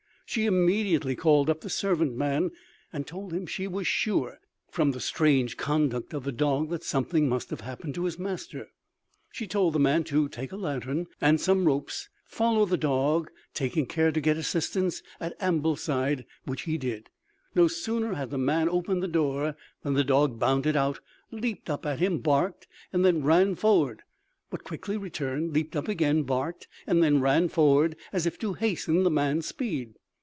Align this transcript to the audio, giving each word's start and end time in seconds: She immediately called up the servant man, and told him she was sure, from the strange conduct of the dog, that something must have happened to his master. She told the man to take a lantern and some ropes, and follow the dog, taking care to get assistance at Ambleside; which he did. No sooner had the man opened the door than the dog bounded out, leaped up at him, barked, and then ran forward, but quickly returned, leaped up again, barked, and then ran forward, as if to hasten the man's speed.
She 0.25 0.45
immediately 0.45 1.13
called 1.13 1.49
up 1.49 1.59
the 1.59 1.69
servant 1.69 2.15
man, 2.15 2.51
and 2.93 3.05
told 3.05 3.33
him 3.33 3.45
she 3.45 3.67
was 3.67 3.85
sure, 3.85 4.39
from 4.69 4.91
the 4.91 5.01
strange 5.01 5.57
conduct 5.57 6.13
of 6.13 6.23
the 6.23 6.31
dog, 6.31 6.69
that 6.69 6.85
something 6.85 7.27
must 7.27 7.49
have 7.49 7.59
happened 7.59 7.95
to 7.95 8.05
his 8.05 8.17
master. 8.17 8.69
She 9.33 9.45
told 9.45 9.73
the 9.73 9.79
man 9.79 10.05
to 10.05 10.29
take 10.29 10.53
a 10.53 10.55
lantern 10.55 11.07
and 11.19 11.41
some 11.41 11.65
ropes, 11.65 12.07
and 12.25 12.31
follow 12.33 12.65
the 12.65 12.77
dog, 12.77 13.29
taking 13.53 13.85
care 13.85 14.13
to 14.13 14.21
get 14.21 14.37
assistance 14.37 15.03
at 15.19 15.35
Ambleside; 15.41 16.25
which 16.45 16.61
he 16.61 16.77
did. 16.77 17.09
No 17.53 17.67
sooner 17.67 18.13
had 18.13 18.29
the 18.29 18.37
man 18.37 18.69
opened 18.69 19.03
the 19.03 19.09
door 19.09 19.57
than 19.83 19.95
the 19.95 20.03
dog 20.05 20.39
bounded 20.39 20.77
out, 20.77 21.01
leaped 21.29 21.69
up 21.69 21.85
at 21.85 21.99
him, 21.99 22.19
barked, 22.19 22.67
and 22.93 23.03
then 23.03 23.21
ran 23.21 23.53
forward, 23.55 24.03
but 24.49 24.63
quickly 24.63 24.95
returned, 24.95 25.51
leaped 25.51 25.75
up 25.75 25.89
again, 25.89 26.23
barked, 26.23 26.69
and 26.87 27.03
then 27.03 27.19
ran 27.19 27.49
forward, 27.49 27.97
as 28.13 28.25
if 28.25 28.39
to 28.39 28.53
hasten 28.53 29.03
the 29.03 29.11
man's 29.11 29.47
speed. 29.47 29.95